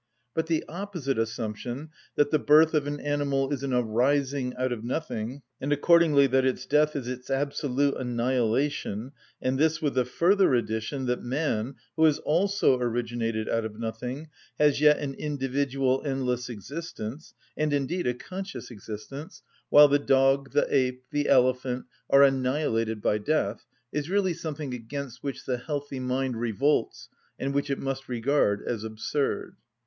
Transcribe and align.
But 0.33 0.47
the 0.47 0.65
opposite 0.67 1.19
assumption 1.19 1.91
that 2.15 2.31
the 2.31 2.39
birth 2.39 2.73
of 2.73 2.87
an 2.87 2.99
animal 2.99 3.53
is 3.53 3.61
an 3.61 3.71
arising 3.71 4.51
out 4.57 4.71
of 4.71 4.83
nothing, 4.83 5.43
and 5.61 5.71
accordingly 5.71 6.25
that 6.25 6.43
its 6.43 6.65
death 6.65 6.95
is 6.95 7.07
its 7.07 7.29
absolute 7.29 7.93
annihilation, 7.97 9.11
and 9.43 9.59
this 9.59 9.79
with 9.79 9.93
the 9.93 10.03
further 10.05 10.55
addition 10.55 11.05
that 11.05 11.21
man, 11.21 11.75
who 11.95 12.05
has 12.05 12.17
also 12.17 12.79
originated 12.79 13.47
out 13.47 13.63
of 13.63 13.79
nothing, 13.79 14.29
has 14.57 14.81
yet 14.81 14.97
an 14.97 15.13
individual, 15.19 16.01
endless 16.03 16.49
existence, 16.49 17.35
and 17.55 17.71
indeed 17.71 18.07
a 18.07 18.15
conscious 18.15 18.71
existence, 18.71 19.43
while 19.69 19.87
the 19.87 19.99
dog, 19.99 20.51
the 20.51 20.65
ape, 20.75 21.03
the 21.11 21.29
elephant, 21.29 21.85
are 22.09 22.23
annihilated 22.23 23.03
by 23.03 23.19
death, 23.19 23.67
is 23.91 24.09
really 24.09 24.33
something 24.33 24.73
against 24.73 25.21
which 25.21 25.45
the 25.45 25.57
healthy 25.59 25.99
mind 25.99 26.37
revolts 26.37 27.07
and 27.37 27.53
which 27.53 27.69
it 27.69 27.77
must 27.77 28.09
regard 28.09 28.63
as 28.67 28.83
absurd. 28.83 29.53